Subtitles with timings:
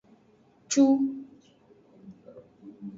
[0.69, 0.83] Cu.